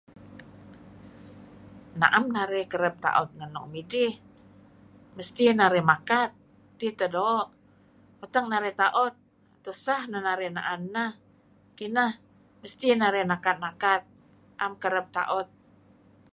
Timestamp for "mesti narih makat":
5.17-6.31